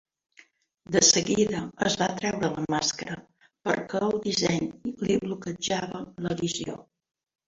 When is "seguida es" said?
1.07-1.97